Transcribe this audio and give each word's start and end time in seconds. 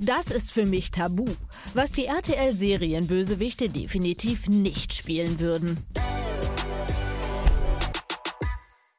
Das 0.00 0.26
ist 0.26 0.52
für 0.52 0.64
mich 0.64 0.92
tabu, 0.92 1.26
was 1.74 1.90
die 1.90 2.06
RTL-Serienbösewichte 2.06 3.68
definitiv 3.68 4.48
nicht 4.48 4.94
spielen 4.94 5.40
würden. 5.40 5.84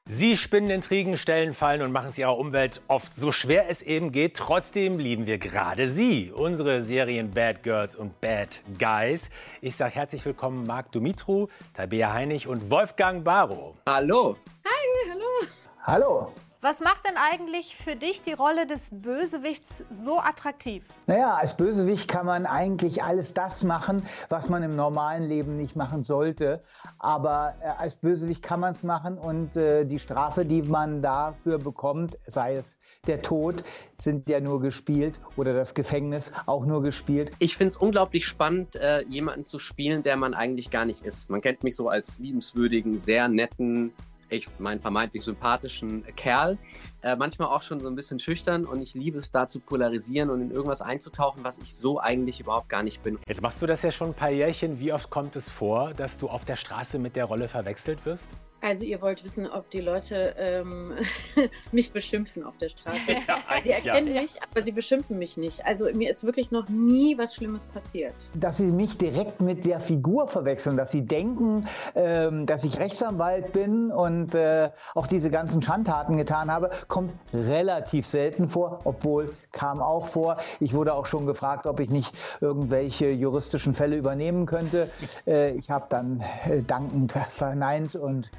Sie 0.05 0.35
spinnen 0.35 0.69
Intrigen, 0.71 1.17
stellen 1.17 1.53
Fallen 1.53 1.81
und 1.81 1.93
machen 1.93 2.09
es 2.09 2.17
ihrer 2.17 2.37
Umwelt 2.37 2.81
oft 2.89 3.15
so 3.15 3.31
schwer 3.31 3.69
es 3.69 3.81
eben 3.81 4.11
geht. 4.11 4.35
Trotzdem 4.35 4.99
lieben 4.99 5.25
wir 5.25 5.37
gerade 5.37 5.89
Sie, 5.89 6.33
unsere 6.35 6.81
Serien 6.81 7.31
Bad 7.31 7.63
Girls 7.63 7.95
und 7.95 8.19
Bad 8.19 8.59
Guys. 8.77 9.29
Ich 9.61 9.77
sage 9.77 9.95
herzlich 9.95 10.25
willkommen 10.25 10.65
Marc 10.65 10.91
Dumitru, 10.91 11.47
Tabea 11.75 12.11
Heinig 12.11 12.47
und 12.47 12.69
Wolfgang 12.69 13.23
Barrow. 13.23 13.75
Hallo. 13.87 14.35
Hi, 14.65 15.11
hallo. 15.11 15.47
Hallo. 15.83 16.33
Was 16.61 16.81
macht 16.81 17.05
denn 17.05 17.15
eigentlich 17.15 17.77
für 17.77 17.95
dich 17.95 18.21
die 18.21 18.33
Rolle 18.33 18.67
des 18.67 18.89
Bösewichts 18.91 19.85
so 19.89 20.19
attraktiv? 20.19 20.83
Naja, 21.07 21.35
als 21.35 21.55
Bösewicht 21.55 22.09
kann 22.09 22.25
man 22.25 22.45
eigentlich 22.45 23.01
alles 23.01 23.33
das 23.33 23.63
machen, 23.63 24.03
was 24.27 24.49
man 24.49 24.61
im 24.63 24.75
normalen 24.75 25.23
Leben 25.23 25.55
nicht 25.55 25.77
machen 25.77 26.03
sollte. 26.03 26.61
Aber 26.97 27.55
äh, 27.61 27.69
als 27.77 27.95
Bösewicht 27.95 28.43
kann 28.43 28.59
man 28.59 28.73
es 28.73 28.83
machen 28.83 29.17
und 29.17 29.55
äh, 29.55 29.85
die 29.85 29.99
Strafe, 29.99 30.43
die 30.43 30.61
man 30.61 31.01
dafür 31.01 31.59
bekommt, 31.59 32.17
sei 32.27 32.57
es 32.57 32.77
der 33.07 33.21
Tod, 33.21 33.63
sind 33.97 34.27
ja 34.27 34.41
nur 34.41 34.59
gespielt 34.59 35.21
oder 35.37 35.53
das 35.53 35.73
Gefängnis 35.73 36.33
auch 36.45 36.65
nur 36.65 36.83
gespielt. 36.83 37.31
Ich 37.39 37.55
finde 37.55 37.69
es 37.69 37.77
unglaublich 37.77 38.25
spannend, 38.25 38.75
äh, 38.75 39.05
jemanden 39.07 39.45
zu 39.45 39.59
spielen, 39.59 40.03
der 40.03 40.17
man 40.17 40.33
eigentlich 40.33 40.71
gar 40.71 40.83
nicht 40.83 41.05
ist. 41.05 41.29
Man 41.29 41.39
kennt 41.39 41.63
mich 41.63 41.77
so 41.77 41.87
als 41.87 42.19
liebenswürdigen, 42.19 42.99
sehr 42.99 43.29
netten, 43.29 43.93
ich 44.29 44.47
meinen 44.59 44.79
vermeintlich 44.79 45.23
sympathischen 45.23 46.03
Kerl, 46.15 46.57
äh, 47.01 47.15
manchmal 47.15 47.49
auch 47.49 47.63
schon 47.63 47.79
so 47.79 47.87
ein 47.87 47.95
bisschen 47.95 48.19
schüchtern 48.19 48.65
und 48.65 48.81
ich 48.81 48.93
liebe 48.93 49.17
es 49.17 49.31
da 49.31 49.47
zu 49.47 49.59
polarisieren 49.59 50.29
und 50.29 50.41
in 50.41 50.51
irgendwas 50.51 50.81
einzutauchen, 50.81 51.43
was 51.43 51.59
ich 51.59 51.75
so 51.75 51.99
eigentlich 51.99 52.39
überhaupt 52.39 52.69
gar 52.69 52.83
nicht 52.83 53.01
bin. 53.03 53.19
Jetzt 53.27 53.41
machst 53.41 53.61
du 53.61 53.65
das 53.65 53.81
ja 53.81 53.91
schon 53.91 54.09
ein 54.09 54.13
paar 54.13 54.31
Jährchen. 54.31 54.79
Wie 54.79 54.93
oft 54.93 55.09
kommt 55.09 55.35
es 55.35 55.49
vor, 55.49 55.93
dass 55.93 56.17
du 56.17 56.29
auf 56.29 56.45
der 56.45 56.55
Straße 56.55 56.99
mit 56.99 57.15
der 57.15 57.25
Rolle 57.25 57.47
verwechselt 57.47 58.05
wirst? 58.05 58.27
Also 58.61 58.83
ihr 58.83 59.01
wollt 59.01 59.23
wissen, 59.23 59.49
ob 59.49 59.69
die 59.71 59.79
Leute 59.79 60.35
ähm, 60.37 60.93
mich 61.71 61.91
beschimpfen 61.91 62.43
auf 62.43 62.57
der 62.57 62.69
Straße. 62.69 63.11
Ja, 63.27 63.61
die 63.63 63.71
erkennen 63.71 64.13
ja. 64.13 64.21
mich, 64.21 64.41
aber 64.41 64.61
sie 64.61 64.71
beschimpfen 64.71 65.17
mich 65.17 65.37
nicht. 65.37 65.65
Also 65.65 65.85
mir 65.93 66.09
ist 66.09 66.23
wirklich 66.23 66.51
noch 66.51 66.67
nie 66.67 67.17
was 67.17 67.35
Schlimmes 67.35 67.65
passiert. 67.65 68.13
Dass 68.35 68.57
sie 68.57 68.71
mich 68.71 68.97
direkt 68.97 69.41
mit 69.41 69.65
der 69.65 69.79
Figur 69.79 70.27
verwechseln, 70.27 70.75
dass 70.75 70.91
sie 70.91 71.05
denken, 71.05 71.65
ähm, 71.95 72.45
dass 72.45 72.63
ich 72.63 72.79
Rechtsanwalt 72.79 73.53
bin 73.53 73.91
und 73.91 74.35
äh, 74.35 74.71
auch 74.93 75.07
diese 75.07 75.29
ganzen 75.29 75.61
Schandtaten 75.61 76.17
getan 76.17 76.51
habe, 76.51 76.69
kommt 76.87 77.15
relativ 77.33 78.05
selten 78.05 78.49
vor, 78.49 78.79
obwohl 78.83 79.31
kam 79.51 79.81
auch 79.81 80.07
vor. 80.07 80.37
Ich 80.59 80.73
wurde 80.73 80.93
auch 80.93 81.05
schon 81.05 81.25
gefragt, 81.25 81.65
ob 81.65 81.79
ich 81.79 81.89
nicht 81.89 82.13
irgendwelche 82.41 83.09
juristischen 83.09 83.73
Fälle 83.73 83.95
übernehmen 83.95 84.45
könnte. 84.45 84.89
Äh, 85.25 85.51
ich 85.51 85.69
habe 85.69 85.85
dann 85.89 86.23
äh, 86.49 86.61
dankend 86.61 87.13
verneint 87.31 87.95
und 87.95 88.29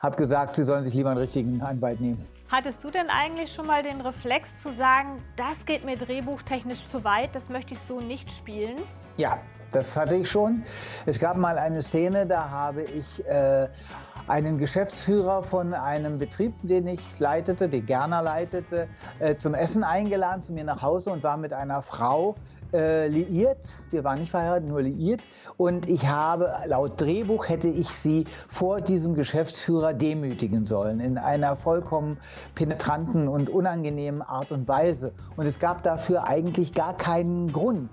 habe 0.00 0.16
gesagt, 0.16 0.54
sie 0.54 0.64
sollen 0.64 0.84
sich 0.84 0.94
lieber 0.94 1.10
einen 1.10 1.20
richtigen 1.20 1.62
Anwalt 1.62 2.00
nehmen. 2.00 2.24
Hattest 2.48 2.84
du 2.84 2.90
denn 2.90 3.08
eigentlich 3.08 3.52
schon 3.52 3.66
mal 3.66 3.82
den 3.82 4.00
Reflex 4.00 4.60
zu 4.60 4.72
sagen, 4.72 5.16
das 5.36 5.64
geht 5.66 5.84
mir 5.84 5.96
drehbuchtechnisch 5.96 6.86
zu 6.86 7.02
weit, 7.02 7.34
das 7.34 7.48
möchte 7.48 7.74
ich 7.74 7.80
so 7.80 8.00
nicht 8.00 8.30
spielen? 8.30 8.76
Ja, 9.16 9.38
das 9.72 9.96
hatte 9.96 10.14
ich 10.14 10.30
schon. 10.30 10.62
Es 11.06 11.18
gab 11.18 11.36
mal 11.36 11.58
eine 11.58 11.82
Szene, 11.82 12.26
da 12.26 12.48
habe 12.48 12.82
ich 12.82 13.26
äh, 13.26 13.68
einen 14.26 14.58
Geschäftsführer 14.58 15.42
von 15.42 15.74
einem 15.74 16.18
Betrieb, 16.18 16.54
den 16.62 16.86
ich 16.86 17.00
leitete, 17.18 17.68
den 17.68 17.84
Gerner 17.84 18.22
leitete, 18.22 18.88
äh, 19.18 19.36
zum 19.36 19.54
Essen 19.54 19.84
eingeladen 19.84 20.42
zu 20.42 20.52
mir 20.52 20.64
nach 20.64 20.82
Hause 20.82 21.10
und 21.10 21.22
war 21.22 21.36
mit 21.36 21.52
einer 21.52 21.82
Frau 21.82 22.34
äh, 22.72 23.06
liiert. 23.06 23.72
Wir 23.90 24.02
waren 24.02 24.18
nicht 24.18 24.30
verheiratet, 24.30 24.68
nur 24.68 24.82
liiert. 24.82 25.20
Und 25.56 25.88
ich 25.88 26.08
habe, 26.08 26.52
laut 26.66 27.00
Drehbuch 27.00 27.48
hätte 27.48 27.68
ich 27.68 27.88
sie 27.90 28.24
vor 28.48 28.80
diesem 28.80 29.14
Geschäftsführer 29.14 29.94
demütigen 29.94 30.66
sollen. 30.66 31.00
In 31.00 31.18
einer 31.18 31.56
vollkommen 31.56 32.18
penetranten 32.54 33.28
und 33.28 33.48
unangenehmen 33.48 34.22
Art 34.22 34.50
und 34.50 34.66
Weise. 34.66 35.12
Und 35.36 35.46
es 35.46 35.58
gab 35.58 35.82
dafür 35.82 36.26
eigentlich 36.26 36.74
gar 36.74 36.96
keinen 36.96 37.52
Grund. 37.52 37.90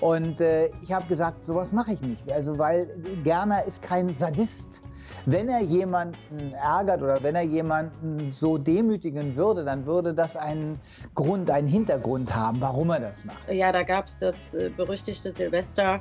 Und 0.00 0.40
äh, 0.40 0.70
ich 0.82 0.92
habe 0.92 1.06
gesagt, 1.06 1.46
sowas 1.46 1.72
mache 1.72 1.92
ich 1.92 2.00
nicht. 2.00 2.30
Also, 2.30 2.58
weil 2.58 2.88
Gerner 3.22 3.64
ist 3.64 3.82
kein 3.82 4.14
Sadist 4.14 4.82
wenn 5.26 5.48
er 5.48 5.60
jemanden 5.60 6.52
ärgert 6.54 7.02
oder 7.02 7.22
wenn 7.22 7.34
er 7.34 7.42
jemanden 7.42 8.32
so 8.32 8.58
demütigen 8.58 9.36
würde, 9.36 9.64
dann 9.64 9.86
würde 9.86 10.14
das 10.14 10.36
einen 10.36 10.80
Grund, 11.14 11.50
einen 11.50 11.68
Hintergrund 11.68 12.34
haben, 12.34 12.60
warum 12.60 12.90
er 12.90 13.00
das 13.00 13.24
macht. 13.24 13.50
Ja, 13.50 13.72
da 13.72 13.82
gab 13.82 14.06
es 14.06 14.18
das 14.18 14.54
äh, 14.54 14.70
berüchtigte 14.76 15.32
Silvester, 15.32 16.00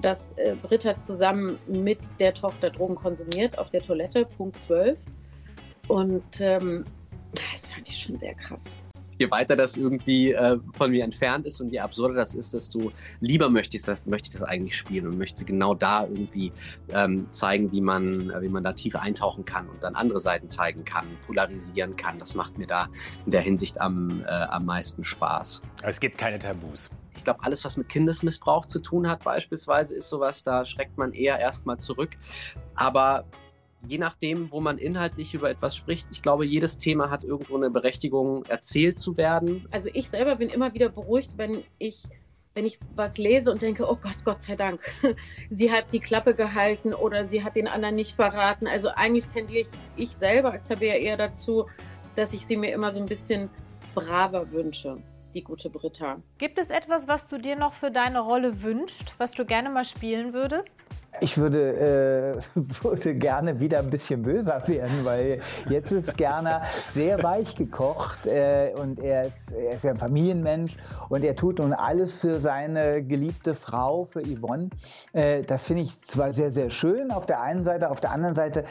dass 0.00 0.32
äh, 0.36 0.56
Britta 0.62 0.96
zusammen 0.96 1.58
mit 1.66 1.98
der 2.18 2.34
Tochter 2.34 2.70
Drogen 2.70 2.94
konsumiert 2.94 3.58
auf 3.58 3.70
der 3.70 3.82
Toilette, 3.82 4.26
Punkt 4.36 4.60
12. 4.60 4.98
Und 5.88 6.40
ähm, 6.40 6.84
das 7.34 7.66
fand 7.66 7.88
ich 7.88 7.96
schon 7.96 8.18
sehr 8.18 8.34
krass 8.34 8.76
je 9.18 9.30
weiter 9.30 9.56
das 9.56 9.76
irgendwie 9.76 10.32
äh, 10.32 10.58
von 10.72 10.90
mir 10.90 11.04
entfernt 11.04 11.46
ist 11.46 11.60
und 11.60 11.70
je 11.70 11.80
absurder 11.80 12.14
das 12.14 12.34
ist, 12.34 12.54
desto 12.54 12.92
lieber 13.20 13.48
möchte 13.50 13.76
ich 13.76 13.82
das, 13.82 14.06
möchte 14.06 14.28
ich 14.28 14.32
das 14.32 14.42
eigentlich 14.42 14.76
spielen 14.76 15.06
und 15.06 15.18
möchte 15.18 15.44
genau 15.44 15.74
da 15.74 16.02
irgendwie 16.02 16.52
ähm, 16.92 17.26
zeigen, 17.30 17.72
wie 17.72 17.80
man, 17.80 18.30
äh, 18.30 18.42
wie 18.42 18.48
man 18.48 18.64
da 18.64 18.72
tief 18.72 18.96
eintauchen 18.96 19.44
kann 19.44 19.68
und 19.68 19.82
dann 19.84 19.94
andere 19.94 20.20
Seiten 20.20 20.48
zeigen 20.48 20.84
kann, 20.84 21.06
polarisieren 21.26 21.96
kann. 21.96 22.18
Das 22.18 22.34
macht 22.34 22.58
mir 22.58 22.66
da 22.66 22.88
in 23.24 23.32
der 23.32 23.40
Hinsicht 23.40 23.80
am, 23.80 24.22
äh, 24.24 24.28
am 24.28 24.64
meisten 24.64 25.04
Spaß. 25.04 25.62
Es 25.82 26.00
gibt 26.00 26.18
keine 26.18 26.38
Tabus. 26.38 26.90
Ich 27.16 27.24
glaube, 27.24 27.40
alles, 27.42 27.64
was 27.64 27.76
mit 27.76 27.88
Kindesmissbrauch 27.88 28.66
zu 28.66 28.80
tun 28.80 29.08
hat, 29.08 29.24
beispielsweise, 29.24 29.94
ist 29.94 30.08
sowas, 30.08 30.42
da 30.44 30.64
schreckt 30.64 30.98
man 30.98 31.12
eher 31.12 31.38
erstmal 31.38 31.78
zurück. 31.78 32.10
Aber 32.74 33.24
je 33.88 33.98
nachdem, 33.98 34.50
wo 34.50 34.60
man 34.60 34.78
inhaltlich 34.78 35.34
über 35.34 35.50
etwas 35.50 35.76
spricht, 35.76 36.08
ich 36.10 36.22
glaube, 36.22 36.44
jedes 36.44 36.78
Thema 36.78 37.10
hat 37.10 37.24
irgendwo 37.24 37.56
eine 37.56 37.70
Berechtigung, 37.70 38.44
erzählt 38.46 38.98
zu 38.98 39.16
werden. 39.16 39.66
Also 39.70 39.88
ich 39.92 40.08
selber 40.08 40.36
bin 40.36 40.48
immer 40.48 40.74
wieder 40.74 40.88
beruhigt, 40.88 41.36
wenn 41.36 41.62
ich 41.78 42.04
wenn 42.54 42.66
ich 42.66 42.78
was 42.94 43.18
lese 43.18 43.50
und 43.50 43.62
denke, 43.62 43.84
oh 43.84 43.96
Gott, 44.00 44.16
Gott 44.24 44.42
sei 44.42 44.54
Dank, 44.54 44.80
sie 45.50 45.72
hat 45.72 45.92
die 45.92 45.98
Klappe 45.98 46.34
gehalten 46.34 46.94
oder 46.94 47.24
sie 47.24 47.42
hat 47.42 47.56
den 47.56 47.66
anderen 47.66 47.96
nicht 47.96 48.14
verraten. 48.14 48.68
Also 48.68 48.90
eigentlich 48.90 49.26
tendiere 49.26 49.62
ich, 49.62 49.68
ich 49.96 50.10
selber 50.10 50.52
als 50.52 50.64
Tabea 50.64 50.94
eher 50.94 51.16
dazu, 51.16 51.66
dass 52.14 52.32
ich 52.32 52.46
sie 52.46 52.56
mir 52.56 52.72
immer 52.72 52.92
so 52.92 53.00
ein 53.00 53.06
bisschen 53.06 53.50
braver 53.94 54.52
wünsche, 54.52 54.98
die 55.34 55.42
gute 55.42 55.68
Britta. 55.68 56.22
Gibt 56.38 56.58
es 56.58 56.70
etwas, 56.70 57.08
was 57.08 57.26
du 57.26 57.38
dir 57.38 57.56
noch 57.56 57.72
für 57.72 57.90
deine 57.90 58.20
Rolle 58.20 58.62
wünschst, 58.62 59.14
was 59.18 59.32
du 59.32 59.44
gerne 59.44 59.68
mal 59.68 59.84
spielen 59.84 60.32
würdest? 60.32 60.72
Ich 61.20 61.38
würde, 61.38 62.40
äh, 62.56 62.60
würde 62.82 63.14
gerne 63.14 63.60
wieder 63.60 63.78
ein 63.78 63.90
bisschen 63.90 64.22
böser 64.22 64.66
werden, 64.66 65.04
weil 65.04 65.40
jetzt 65.68 65.92
ist 65.92 66.16
Gerner 66.16 66.62
sehr 66.86 67.22
weich 67.22 67.54
gekocht 67.54 68.26
äh, 68.26 68.72
und 68.76 68.98
er 68.98 69.26
ist, 69.26 69.52
er 69.52 69.74
ist 69.74 69.84
ja 69.84 69.90
ein 69.92 69.96
Familienmensch 69.96 70.76
und 71.08 71.24
er 71.24 71.36
tut 71.36 71.58
nun 71.58 71.72
alles 71.72 72.14
für 72.14 72.40
seine 72.40 73.02
geliebte 73.02 73.54
Frau, 73.54 74.04
für 74.04 74.22
Yvonne. 74.22 74.70
Äh, 75.12 75.42
das 75.42 75.66
finde 75.66 75.82
ich 75.82 75.98
zwar 76.00 76.32
sehr, 76.32 76.50
sehr 76.50 76.70
schön 76.70 77.10
auf 77.10 77.26
der 77.26 77.42
einen 77.42 77.64
Seite, 77.64 77.90
auf 77.90 78.00
der 78.00 78.10
anderen 78.10 78.34
Seite 78.34 78.64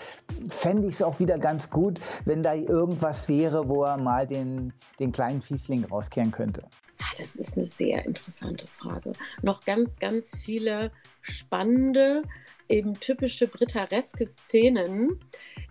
fände 0.49 0.87
ich 0.87 0.95
es 0.95 1.01
auch 1.01 1.19
wieder 1.19 1.37
ganz 1.37 1.69
gut, 1.69 1.99
wenn 2.25 2.43
da 2.43 2.53
irgendwas 2.53 3.29
wäre, 3.29 3.69
wo 3.69 3.83
er 3.83 3.97
mal 3.97 4.27
den, 4.27 4.73
den 4.99 5.11
kleinen 5.11 5.41
Fiesling 5.41 5.85
rauskehren 5.85 6.31
könnte. 6.31 6.63
Ah, 6.99 7.15
das 7.17 7.35
ist 7.35 7.57
eine 7.57 7.65
sehr 7.65 8.05
interessante 8.05 8.65
Frage. 8.67 9.13
Noch 9.41 9.65
ganz, 9.65 9.99
ganz 9.99 10.37
viele 10.37 10.91
spannende, 11.23 12.21
eben 12.69 12.99
typische 12.99 13.47
brittareske 13.47 14.25
Szenen, 14.25 15.19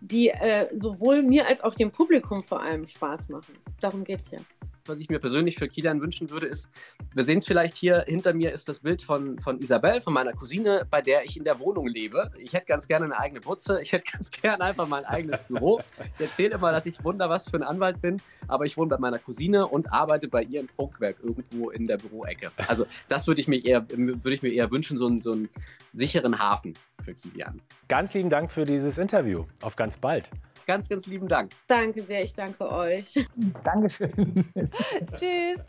die 0.01 0.29
äh, 0.29 0.69
sowohl 0.77 1.23
mir 1.23 1.47
als 1.47 1.63
auch 1.63 1.75
dem 1.75 1.91
Publikum 1.91 2.43
vor 2.43 2.61
allem 2.61 2.87
Spaß 2.87 3.29
machen. 3.29 3.55
Darum 3.81 4.05
geht 4.05 4.21
es 4.21 4.31
ja 4.33 4.39
was 4.87 5.01
ich 5.01 5.09
mir 5.09 5.19
persönlich 5.19 5.57
für 5.57 5.69
Kilian 5.69 6.01
wünschen 6.01 6.31
würde, 6.31 6.47
ist, 6.47 6.69
wir 7.15 7.25
sehen 7.25 7.39
es 7.39 7.47
vielleicht 7.47 7.77
hier, 7.77 8.05
hinter 8.07 8.35
mir 8.35 8.53
ist 8.53 8.69
das 8.69 8.81
Bild 8.81 9.03
von, 9.03 9.39
von 9.39 9.61
Isabel, 9.61 10.01
von 10.01 10.13
meiner 10.13 10.33
Cousine, 10.33 10.87
bei 10.91 11.03
der 11.03 11.25
ich 11.25 11.37
in 11.37 11.45
der 11.45 11.59
Wohnung 11.61 11.87
lebe. 11.87 12.31
Ich 12.39 12.53
hätte 12.53 12.67
ganz 12.67 12.89
gerne 12.89 13.07
eine 13.07 13.19
eigene 13.19 13.41
Butze, 13.41 13.81
ich 13.83 13.93
hätte 13.93 14.05
ganz 14.13 14.31
gerne 14.31 14.65
einfach 14.65 14.87
mein 14.89 15.05
eigenes 15.05 15.43
Büro. 15.43 15.81
Ich 16.19 16.27
erzähle 16.27 16.55
immer, 16.55 16.73
dass 16.73 16.87
ich 16.87 17.03
wunder 17.05 17.29
was 17.29 17.49
für 17.49 17.57
ein 17.57 17.63
Anwalt 17.63 18.01
bin, 18.01 18.21
aber 18.49 18.65
ich 18.67 18.77
wohne 18.77 18.89
bei 18.89 18.99
meiner 18.99 19.19
Cousine 19.19 19.67
und 19.67 19.93
arbeite 19.93 20.29
bei 20.29 20.43
ihr 20.43 20.61
im 20.61 20.67
Prunkwerk 20.67 21.17
irgendwo 21.23 21.71
in 21.71 21.87
der 21.87 21.99
Büroecke. 21.99 22.51
Also 22.69 22.87
das 23.09 23.27
würde 23.27 23.41
ich, 23.41 23.49
mich 23.49 23.65
eher, 23.65 23.87
würde 23.89 24.35
ich 24.35 24.43
mir 24.43 24.53
eher 24.53 24.71
wünschen, 24.71 24.97
so, 24.97 25.07
einen, 25.07 25.21
so 25.21 25.33
einen 25.33 25.49
sicheren 25.93 26.39
Hafen 26.39 26.75
für 27.01 27.15
Kilian. 27.15 27.61
Ganz 27.89 28.15
lieben 28.15 28.31
Dank 28.31 28.51
für 28.51 28.65
dieses 28.65 28.99
Interview. 28.99 29.45
Auf 29.61 29.77
ganz 29.77 29.97
bald. 29.97 30.31
Ganz, 30.67 30.89
ganz 30.89 31.07
lieben 31.07 31.29
Dank. 31.29 31.53
Danke 31.67 32.03
sehr, 32.03 32.23
ich 32.23 32.35
danke 32.35 32.71
euch. 32.71 33.27
Dankeschön. 33.63 34.45
Tschüss. 35.17 35.61